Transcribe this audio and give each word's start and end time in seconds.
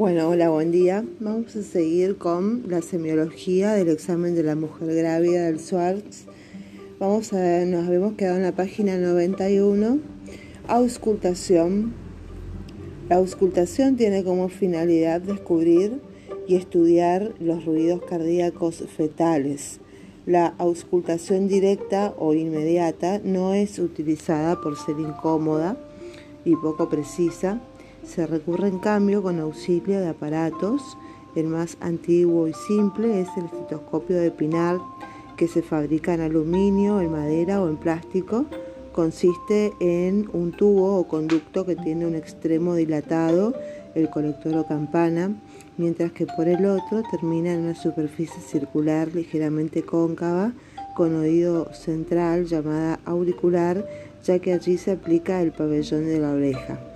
Bueno, 0.00 0.30
hola, 0.30 0.48
buen 0.48 0.72
día. 0.72 1.04
Vamos 1.18 1.54
a 1.56 1.62
seguir 1.62 2.16
con 2.16 2.64
la 2.68 2.80
semiología 2.80 3.74
del 3.74 3.90
examen 3.90 4.34
de 4.34 4.42
la 4.42 4.54
mujer 4.54 4.94
grávida 4.94 5.44
del 5.44 5.60
Swartz. 5.60 6.24
Vamos 6.98 7.34
a, 7.34 7.66
nos 7.66 7.86
habíamos 7.86 8.14
quedado 8.14 8.38
en 8.38 8.44
la 8.44 8.52
página 8.52 8.96
91. 8.96 9.98
Auscultación. 10.68 11.92
La 13.10 13.16
auscultación 13.16 13.96
tiene 13.96 14.24
como 14.24 14.48
finalidad 14.48 15.20
descubrir 15.20 16.00
y 16.48 16.56
estudiar 16.56 17.34
los 17.38 17.66
ruidos 17.66 18.00
cardíacos 18.08 18.82
fetales. 18.96 19.80
La 20.24 20.54
auscultación 20.56 21.46
directa 21.46 22.14
o 22.18 22.32
inmediata 22.32 23.20
no 23.22 23.52
es 23.52 23.78
utilizada 23.78 24.62
por 24.62 24.78
ser 24.78 24.98
incómoda 24.98 25.76
y 26.46 26.56
poco 26.56 26.88
precisa 26.88 27.60
se 28.04 28.26
recurre 28.26 28.68
en 28.68 28.78
cambio 28.78 29.22
con 29.22 29.38
auxilio 29.38 30.00
de 30.00 30.08
aparatos. 30.08 30.96
El 31.34 31.46
más 31.46 31.76
antiguo 31.80 32.48
y 32.48 32.52
simple 32.66 33.20
es 33.20 33.28
el 33.36 33.44
estetoscopio 33.44 34.16
de 34.16 34.30
Pinar 34.30 34.78
que 35.36 35.48
se 35.48 35.62
fabrica 35.62 36.12
en 36.12 36.20
aluminio, 36.20 37.00
en 37.00 37.12
madera 37.12 37.62
o 37.62 37.68
en 37.68 37.76
plástico. 37.76 38.44
Consiste 38.92 39.72
en 39.80 40.28
un 40.32 40.52
tubo 40.52 40.98
o 40.98 41.08
conducto 41.08 41.64
que 41.64 41.76
tiene 41.76 42.04
un 42.06 42.14
extremo 42.14 42.74
dilatado, 42.74 43.54
el 43.94 44.10
colector 44.10 44.56
o 44.56 44.66
campana, 44.66 45.32
mientras 45.78 46.12
que 46.12 46.26
por 46.26 46.48
el 46.48 46.66
otro 46.66 47.02
termina 47.10 47.54
en 47.54 47.60
una 47.60 47.74
superficie 47.74 48.40
circular 48.42 49.08
ligeramente 49.14 49.82
cóncava 49.82 50.52
con 50.94 51.14
oído 51.14 51.72
central 51.72 52.44
llamada 52.44 53.00
auricular, 53.04 53.86
ya 54.22 54.38
que 54.40 54.52
allí 54.52 54.76
se 54.76 54.90
aplica 54.92 55.40
el 55.40 55.52
pabellón 55.52 56.04
de 56.04 56.18
la 56.18 56.32
oreja. 56.32 56.89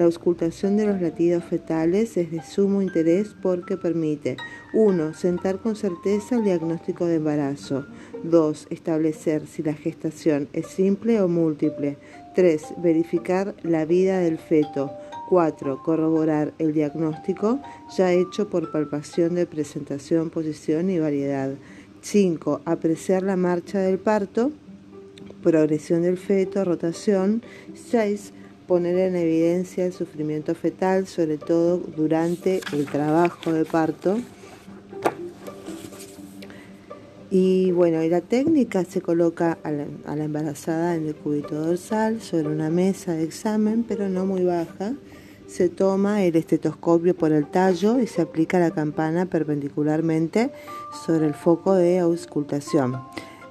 La 0.00 0.06
auscultación 0.06 0.78
de 0.78 0.86
los 0.86 0.98
latidos 1.02 1.44
fetales 1.44 2.16
es 2.16 2.30
de 2.30 2.42
sumo 2.42 2.80
interés 2.80 3.36
porque 3.42 3.76
permite 3.76 4.38
1. 4.72 5.12
Sentar 5.12 5.58
con 5.58 5.76
certeza 5.76 6.36
el 6.36 6.44
diagnóstico 6.44 7.04
de 7.04 7.16
embarazo. 7.16 7.84
2. 8.24 8.68
Establecer 8.70 9.46
si 9.46 9.62
la 9.62 9.74
gestación 9.74 10.48
es 10.54 10.68
simple 10.68 11.20
o 11.20 11.28
múltiple. 11.28 11.98
3. 12.34 12.76
Verificar 12.78 13.54
la 13.62 13.84
vida 13.84 14.20
del 14.20 14.38
feto. 14.38 14.90
4. 15.28 15.82
Corroborar 15.82 16.54
el 16.56 16.72
diagnóstico 16.72 17.60
ya 17.94 18.10
hecho 18.10 18.48
por 18.48 18.72
palpación 18.72 19.34
de 19.34 19.44
presentación, 19.44 20.30
posición 20.30 20.88
y 20.88 20.98
variedad. 20.98 21.50
5. 22.00 22.62
Apreciar 22.64 23.22
la 23.22 23.36
marcha 23.36 23.80
del 23.80 23.98
parto, 23.98 24.50
progresión 25.42 26.00
del 26.00 26.16
feto, 26.16 26.64
rotación. 26.64 27.42
6 27.74 28.32
poner 28.70 28.96
en 28.98 29.16
evidencia 29.16 29.84
el 29.84 29.92
sufrimiento 29.92 30.54
fetal, 30.54 31.08
sobre 31.08 31.38
todo 31.38 31.78
durante 31.78 32.60
el 32.72 32.86
trabajo 32.86 33.52
de 33.52 33.64
parto. 33.64 34.18
Y 37.32 37.72
bueno, 37.72 38.00
la 38.00 38.20
técnica 38.20 38.84
se 38.84 39.00
coloca 39.00 39.58
a 39.64 39.72
la, 39.72 40.24
embarazada 40.24 40.94
en 40.94 41.08
el 41.08 41.16
cúbito 41.16 41.56
dorsal 41.56 42.20
sobre 42.20 42.46
una 42.46 42.70
mesa 42.70 43.14
de 43.14 43.24
examen, 43.24 43.82
pero 43.82 44.08
no 44.08 44.24
muy 44.24 44.44
baja. 44.44 44.92
Se 45.48 45.68
toma 45.68 46.22
el 46.22 46.36
estetoscopio 46.36 47.16
por 47.16 47.32
el 47.32 47.50
tallo 47.50 47.98
y 47.98 48.06
se 48.06 48.22
aplica 48.22 48.60
la 48.60 48.70
campana 48.70 49.26
perpendicularmente 49.26 50.52
sobre 51.04 51.26
el 51.26 51.34
foco 51.34 51.74
de 51.74 51.98
auscultación. 51.98 53.00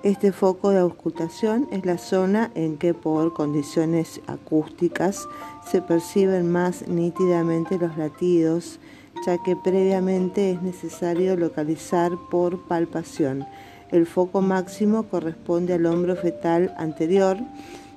Este 0.01 0.31
foco 0.31 0.69
de 0.69 0.79
auscultación 0.79 1.67
es 1.71 1.85
la 1.85 1.97
zona 1.97 2.51
en 2.55 2.77
que 2.77 2.93
por 2.93 3.33
condiciones 3.33 4.21
acústicas 4.27 5.27
se 5.69 5.81
perciben 5.81 6.49
más 6.49 6.87
nítidamente 6.87 7.77
los 7.77 7.97
latidos, 7.97 8.79
ya 9.25 9.37
que 9.43 9.57
previamente 9.57 10.51
es 10.51 10.61
necesario 10.61 11.35
localizar 11.35 12.13
por 12.31 12.65
palpación. 12.65 13.45
El 13.91 14.05
foco 14.05 14.39
máximo 14.39 15.03
corresponde 15.03 15.73
al 15.73 15.85
hombro 15.85 16.15
fetal 16.15 16.73
anterior. 16.77 17.35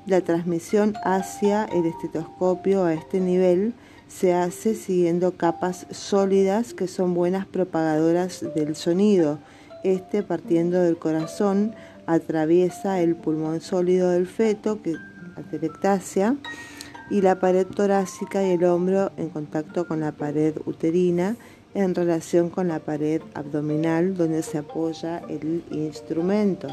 La 0.05 0.23
transmisión 0.23 0.95
hacia 1.05 1.67
el 1.67 1.87
estetoscopio 1.87 2.83
a 2.83 2.95
este 2.95 3.21
nivel 3.21 3.75
se 4.09 4.35
hace 4.35 4.75
siguiendo 4.75 5.37
capas 5.37 5.87
sólidas 5.93 6.75
que 6.75 6.89
son 6.89 7.15
buenas 7.15 7.47
propagadoras 7.47 8.45
del 8.57 8.75
sonido. 8.75 9.39
Este 9.85 10.23
partiendo 10.23 10.81
del 10.81 10.97
corazón 10.97 11.75
atraviesa 12.07 13.01
el 13.01 13.17
pulmón 13.17 13.61
sólido 13.61 14.11
del 14.11 14.27
feto, 14.27 14.83
que 14.83 14.95
atelectasia, 15.37 16.37
y 17.11 17.21
la 17.21 17.39
pared 17.41 17.67
torácica 17.67 18.43
y 18.43 18.53
el 18.53 18.65
hombro 18.65 19.13
en 19.17 19.29
contacto 19.29 19.87
con 19.87 20.01
la 20.01 20.12
pared 20.12 20.55
uterina 20.67 21.37
en 21.75 21.95
relación 21.95 22.51
con 22.51 22.69
la 22.69 22.81
pared 22.81 23.23
abdominal 23.35 24.17
donde 24.17 24.43
se 24.43 24.59
apoya 24.59 25.19
el 25.29 25.65
instrumento. 25.71 26.69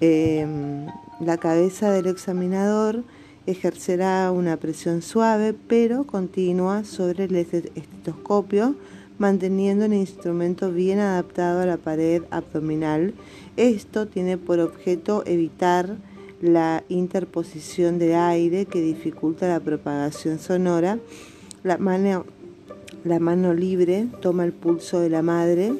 Eh, 0.00 0.46
la 1.20 1.36
cabeza 1.36 1.90
del 1.90 2.06
examinador 2.06 3.04
ejercerá 3.46 4.30
una 4.30 4.56
presión 4.56 5.02
suave 5.02 5.54
pero 5.54 6.04
continua 6.04 6.84
sobre 6.84 7.24
el 7.24 7.36
estetoscopio 7.36 8.76
manteniendo 9.20 9.84
el 9.84 9.92
instrumento 9.92 10.72
bien 10.72 10.98
adaptado 10.98 11.60
a 11.60 11.66
la 11.66 11.76
pared 11.76 12.22
abdominal. 12.30 13.12
Esto 13.58 14.08
tiene 14.08 14.38
por 14.38 14.60
objeto 14.60 15.22
evitar 15.26 15.98
la 16.40 16.84
interposición 16.88 17.98
de 17.98 18.14
aire 18.14 18.64
que 18.64 18.80
dificulta 18.80 19.46
la 19.46 19.60
propagación 19.60 20.38
sonora. 20.38 20.98
La 21.62 21.76
mano, 21.76 22.24
la 23.04 23.20
mano 23.20 23.52
libre 23.52 24.08
toma 24.22 24.44
el 24.44 24.54
pulso 24.54 25.00
de 25.00 25.10
la 25.10 25.20
madre 25.20 25.74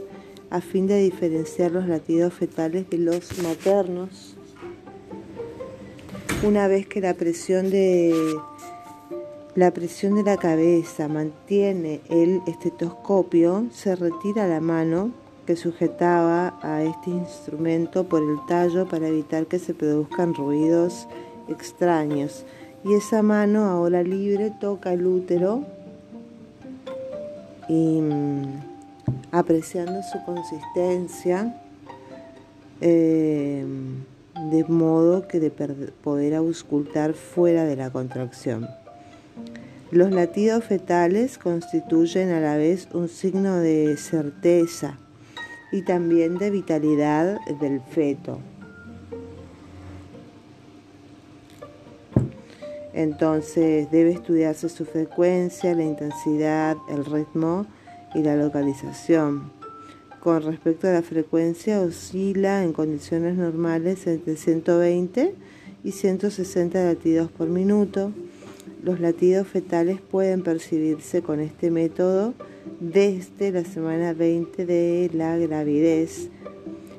a 0.50 0.60
fin 0.60 0.86
de 0.86 1.00
diferenciar 1.02 1.72
los 1.72 1.88
latidos 1.88 2.34
fetales 2.34 2.90
de 2.90 2.98
los 2.98 3.42
maternos. 3.42 4.36
Una 6.42 6.68
vez 6.68 6.86
que 6.86 7.00
la 7.00 7.14
presión 7.14 7.70
de 7.70 8.14
la 9.56 9.72
presión 9.72 10.14
de 10.14 10.22
la 10.22 10.36
cabeza 10.36 11.08
mantiene 11.08 12.00
el 12.08 12.40
estetoscopio, 12.46 13.66
se 13.72 13.96
retira 13.96 14.46
la 14.46 14.60
mano 14.60 15.10
que 15.44 15.56
sujetaba 15.56 16.58
a 16.62 16.84
este 16.84 17.10
instrumento 17.10 18.04
por 18.04 18.22
el 18.22 18.38
tallo 18.46 18.86
para 18.86 19.08
evitar 19.08 19.46
que 19.46 19.58
se 19.58 19.74
produzcan 19.74 20.34
ruidos 20.34 21.08
extraños. 21.48 22.44
Y 22.84 22.94
esa 22.94 23.22
mano 23.22 23.64
ahora 23.64 24.04
libre 24.04 24.52
toca 24.60 24.92
el 24.92 25.04
útero 25.04 25.64
y 27.68 28.00
mm, 28.00 28.44
apreciando 29.32 30.00
su 30.04 30.24
consistencia 30.24 31.60
eh, 32.80 33.66
de 34.50 34.64
modo 34.64 35.26
que 35.26 35.40
de 35.40 35.50
poder 35.50 36.36
auscultar 36.36 37.14
fuera 37.14 37.64
de 37.64 37.74
la 37.74 37.90
contracción. 37.90 38.68
Los 39.90 40.12
latidos 40.12 40.62
fetales 40.62 41.36
constituyen 41.36 42.30
a 42.30 42.38
la 42.38 42.56
vez 42.56 42.86
un 42.92 43.08
signo 43.08 43.56
de 43.56 43.96
certeza 43.96 45.00
y 45.72 45.82
también 45.82 46.38
de 46.38 46.50
vitalidad 46.50 47.40
del 47.60 47.80
feto. 47.80 48.38
Entonces 52.92 53.90
debe 53.90 54.12
estudiarse 54.12 54.68
su 54.68 54.84
frecuencia, 54.84 55.74
la 55.74 55.82
intensidad, 55.82 56.76
el 56.88 57.04
ritmo 57.04 57.66
y 58.14 58.22
la 58.22 58.36
localización. 58.36 59.50
Con 60.22 60.44
respecto 60.44 60.86
a 60.86 60.92
la 60.92 61.02
frecuencia, 61.02 61.80
oscila 61.80 62.62
en 62.62 62.72
condiciones 62.72 63.36
normales 63.36 64.06
entre 64.06 64.36
120 64.36 65.34
y 65.82 65.90
160 65.90 66.84
latidos 66.84 67.28
por 67.32 67.48
minuto 67.48 68.12
los 68.82 69.00
latidos 69.00 69.46
fetales 69.46 70.00
pueden 70.00 70.42
percibirse 70.42 71.22
con 71.22 71.40
este 71.40 71.70
método 71.70 72.34
desde 72.80 73.52
la 73.52 73.64
semana 73.64 74.12
20 74.12 74.64
de 74.64 75.10
la 75.12 75.36
gravidez, 75.36 76.28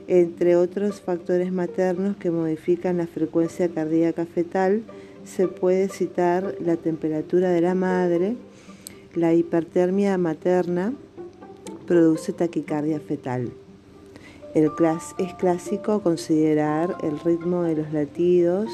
entre 0.07 0.56
otros 0.56 1.01
factores 1.01 1.51
maternos 1.51 2.18
que 2.18 2.31
modifican 2.31 2.98
la 2.98 3.07
frecuencia 3.07 3.69
cardíaca 3.69 4.25
fetal, 4.25 4.83
se 5.24 5.48
puede 5.48 5.89
citar 5.89 6.56
la 6.60 6.78
temperatura 6.78 7.50
de 7.50 7.62
la 7.62 7.75
madre, 7.75 8.36
la 9.16 9.34
hipertermia 9.34 10.18
materna 10.18 10.94
produce 11.88 12.34
taquicardia 12.34 13.00
fetal. 13.00 13.51
es 14.54 15.34
clásico 15.36 16.01
considerar 16.01 16.95
el 17.04 17.19
ritmo 17.19 17.63
de 17.63 17.75
los 17.75 17.92
latidos 17.94 18.69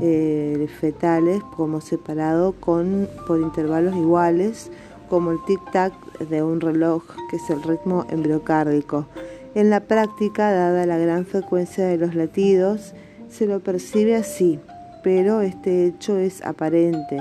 eh, 0.00 0.68
fetales 0.80 1.42
como 1.56 1.80
separado 1.80 2.52
con, 2.52 3.08
por 3.26 3.40
intervalos 3.40 3.94
iguales, 3.94 4.70
como 5.08 5.32
el 5.32 5.38
tic-tac 5.40 5.92
de 6.28 6.42
un 6.42 6.60
reloj, 6.60 7.02
que 7.30 7.36
es 7.36 7.50
el 7.50 7.62
ritmo 7.62 8.06
embriocárdico. 8.08 9.06
En 9.54 9.68
la 9.68 9.80
práctica, 9.80 10.50
dada 10.50 10.86
la 10.86 10.96
gran 10.96 11.26
frecuencia 11.26 11.84
de 11.86 11.98
los 11.98 12.14
latidos, 12.14 12.94
se 13.28 13.46
lo 13.46 13.60
percibe 13.60 14.16
así, 14.16 14.58
pero 15.02 15.42
este 15.42 15.86
hecho 15.86 16.16
es 16.16 16.42
aparente. 16.42 17.18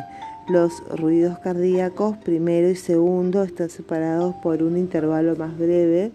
Los 0.47 0.81
ruidos 0.97 1.39
cardíacos 1.39 2.17
primero 2.17 2.69
y 2.69 2.75
segundo 2.75 3.43
están 3.43 3.69
separados 3.69 4.35
por 4.35 4.63
un 4.63 4.77
intervalo 4.77 5.35
más 5.35 5.57
breve 5.57 6.11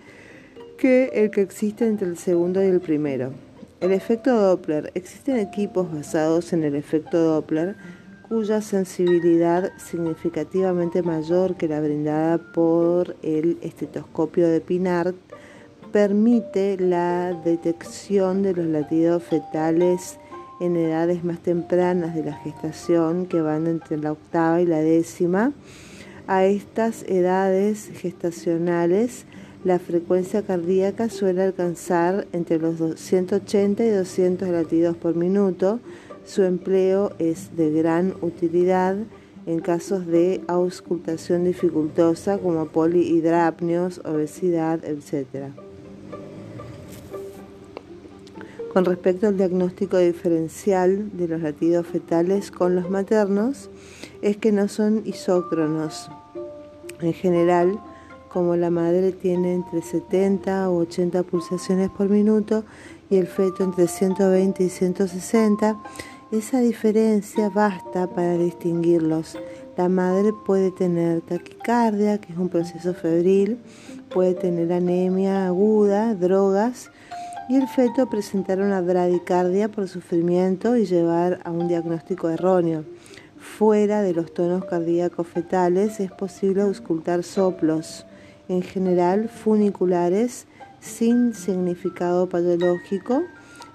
que 0.78 1.10
el 1.14 1.30
que 1.30 1.42
existe 1.42 1.86
entre 1.86 2.08
el 2.08 2.18
segundo 2.18 2.62
y 2.62 2.66
el 2.66 2.80
primero. 2.80 3.45
El 3.78 3.92
efecto 3.92 4.34
Doppler. 4.34 4.90
Existen 4.94 5.36
equipos 5.36 5.92
basados 5.92 6.54
en 6.54 6.64
el 6.64 6.74
efecto 6.74 7.18
Doppler 7.18 7.76
cuya 8.26 8.62
sensibilidad 8.62 9.70
significativamente 9.76 11.02
mayor 11.02 11.56
que 11.56 11.68
la 11.68 11.80
brindada 11.80 12.38
por 12.38 13.16
el 13.22 13.58
estetoscopio 13.60 14.48
de 14.48 14.62
Pinart 14.62 15.14
permite 15.92 16.78
la 16.78 17.34
detección 17.44 18.42
de 18.42 18.54
los 18.54 18.66
latidos 18.66 19.22
fetales 19.22 20.18
en 20.58 20.76
edades 20.76 21.22
más 21.22 21.38
tempranas 21.40 22.14
de 22.14 22.24
la 22.24 22.32
gestación 22.32 23.26
que 23.26 23.42
van 23.42 23.66
entre 23.66 23.98
la 23.98 24.12
octava 24.12 24.62
y 24.62 24.66
la 24.66 24.78
décima. 24.78 25.52
A 26.26 26.46
estas 26.46 27.04
edades 27.04 27.90
gestacionales 27.94 29.26
la 29.66 29.80
frecuencia 29.80 30.42
cardíaca 30.42 31.08
suele 31.08 31.42
alcanzar 31.42 32.28
entre 32.32 32.60
los 32.60 33.00
180 33.00 33.84
y 33.84 33.90
200 33.90 34.48
latidos 34.48 34.96
por 34.96 35.16
minuto. 35.16 35.80
Su 36.24 36.44
empleo 36.44 37.10
es 37.18 37.56
de 37.56 37.72
gran 37.72 38.14
utilidad 38.20 38.94
en 39.44 39.58
casos 39.58 40.06
de 40.06 40.40
auscultación 40.46 41.42
dificultosa 41.42 42.38
como 42.38 42.66
polihidrapnios, 42.66 44.00
obesidad, 44.04 44.84
etc. 44.84 45.50
Con 48.72 48.84
respecto 48.84 49.26
al 49.26 49.36
diagnóstico 49.36 49.98
diferencial 49.98 51.10
de 51.16 51.26
los 51.26 51.42
latidos 51.42 51.88
fetales 51.88 52.52
con 52.52 52.76
los 52.76 52.88
maternos, 52.88 53.68
es 54.22 54.36
que 54.36 54.52
no 54.52 54.68
son 54.68 55.02
isócronos. 55.04 56.08
En 57.00 57.12
general, 57.12 57.80
como 58.36 58.54
la 58.54 58.68
madre 58.68 59.12
tiene 59.12 59.54
entre 59.54 59.80
70 59.80 60.68
o 60.68 60.80
80 60.80 61.22
pulsaciones 61.22 61.88
por 61.88 62.10
minuto 62.10 62.64
y 63.08 63.16
el 63.16 63.28
feto 63.28 63.64
entre 63.64 63.88
120 63.88 64.62
y 64.62 64.68
160, 64.68 65.74
esa 66.32 66.60
diferencia 66.60 67.48
basta 67.48 68.06
para 68.06 68.36
distinguirlos. 68.36 69.38
La 69.78 69.88
madre 69.88 70.34
puede 70.44 70.70
tener 70.70 71.22
taquicardia, 71.22 72.18
que 72.20 72.34
es 72.34 72.38
un 72.38 72.50
proceso 72.50 72.92
febril, 72.92 73.56
puede 74.10 74.34
tener 74.34 74.70
anemia 74.70 75.46
aguda, 75.46 76.14
drogas, 76.14 76.90
y 77.48 77.56
el 77.56 77.66
feto 77.66 78.10
presentar 78.10 78.60
una 78.60 78.82
bradicardia 78.82 79.70
por 79.70 79.88
sufrimiento 79.88 80.76
y 80.76 80.84
llevar 80.84 81.40
a 81.44 81.50
un 81.50 81.68
diagnóstico 81.68 82.28
erróneo. 82.28 82.84
Fuera 83.38 84.02
de 84.02 84.12
los 84.12 84.34
tonos 84.34 84.66
cardíacos 84.66 85.26
fetales 85.26 86.00
es 86.00 86.12
posible 86.12 86.60
auscultar 86.60 87.22
soplos, 87.22 88.04
en 88.48 88.62
general 88.62 89.28
funiculares 89.28 90.46
sin 90.80 91.34
significado 91.34 92.28
patológico 92.28 93.22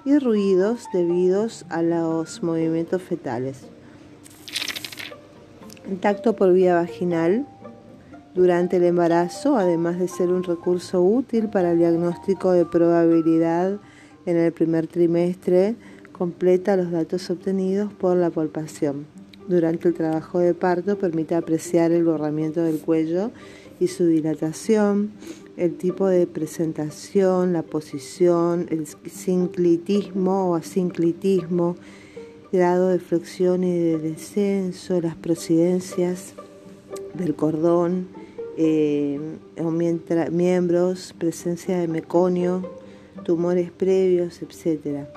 y 0.06 0.18
ruidos 0.18 0.86
debidos 0.94 1.66
a 1.70 1.82
los 1.82 2.42
movimientos 2.42 3.02
fetales. 3.02 3.66
Tacto 6.00 6.36
por 6.36 6.54
vía 6.54 6.76
vaginal 6.76 7.46
durante 8.34 8.78
el 8.78 8.84
embarazo, 8.84 9.58
además 9.58 10.00
de 10.00 10.08
ser 10.08 10.30
un 10.30 10.44
recurso 10.44 11.02
útil 11.02 11.50
para 11.50 11.72
el 11.72 11.80
diagnóstico 11.80 12.52
de 12.52 12.66
probabilidad 12.66 13.78
en 14.26 14.38
el 14.38 14.54
primer 14.54 14.88
trimestre, 14.88 15.76
completa 16.12 16.78
los 16.78 16.92
datos 16.92 17.30
obtenidos 17.30 17.92
por 17.94 18.16
la 18.16 18.30
palpación. 18.30 19.06
Durante 19.52 19.90
el 19.90 19.94
trabajo 19.94 20.40
de 20.40 20.54
parto 20.54 20.98
permite 20.98 21.36
apreciar 21.36 21.92
el 21.92 22.06
borramiento 22.06 22.62
del 22.64 22.80
cuello 22.80 23.32
y 23.82 23.88
su 23.88 24.06
dilatación, 24.06 25.12
el 25.58 25.76
tipo 25.76 26.08
de 26.08 26.26
presentación, 26.26 27.52
la 27.52 27.62
posición, 27.62 28.68
el 28.70 28.88
sinclitismo 28.88 30.52
o 30.52 30.56
asinclitismo, 30.56 31.76
grado 32.54 32.88
de 32.88 33.00
flexión 33.00 33.66
y 33.66 33.78
de 33.78 33.98
descenso, 33.98 35.02
las 35.02 35.18
prosidencias 35.18 36.34
del 37.14 37.36
cordón, 37.36 38.08
eh, 38.58 39.20
miembros, 40.32 41.14
presencia 41.20 41.78
de 41.78 41.90
meconio, 41.90 42.72
tumores 43.26 43.70
previos, 43.70 44.42
etc. 44.42 45.10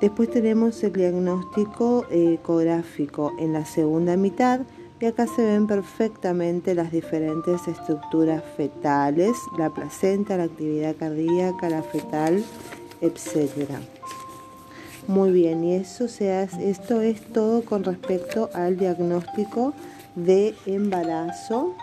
Después 0.00 0.30
tenemos 0.30 0.82
el 0.82 0.92
diagnóstico 0.92 2.04
ecográfico 2.10 3.32
en 3.38 3.52
la 3.52 3.64
segunda 3.64 4.16
mitad 4.16 4.60
y 5.00 5.06
acá 5.06 5.26
se 5.26 5.44
ven 5.44 5.66
perfectamente 5.66 6.74
las 6.74 6.90
diferentes 6.90 7.68
estructuras 7.68 8.42
fetales, 8.56 9.36
la 9.58 9.70
placenta, 9.70 10.36
la 10.36 10.44
actividad 10.44 10.96
cardíaca, 10.96 11.68
la 11.68 11.82
fetal, 11.82 12.42
etc. 13.00 13.68
Muy 15.06 15.30
bien, 15.32 15.62
y 15.62 15.74
eso 15.74 16.06
esto 16.06 17.00
es 17.02 17.20
todo 17.32 17.64
con 17.64 17.84
respecto 17.84 18.48
al 18.54 18.78
diagnóstico 18.78 19.74
de 20.14 20.54
embarazo. 20.64 21.74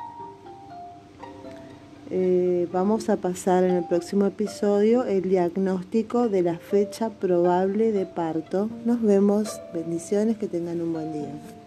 Eh, 2.14 2.68
vamos 2.74 3.10
a 3.10 3.16
pasar 3.16 3.64
en 3.64 3.72
el 3.72 3.86
próximo 3.86 4.26
episodio 4.26 5.06
el 5.06 5.30
diagnóstico 5.30 6.28
de 6.28 6.42
la 6.42 6.58
fecha 6.58 7.10
probable 7.10 7.94
de 7.94 8.06
parto. 8.06 8.70
Nos 8.84 9.02
vemos. 9.02 9.62
Bendiciones, 9.74 10.36
que 10.38 10.48
tengan 10.48 10.82
un 10.82 10.92
buen 10.92 11.14
día. 11.14 11.61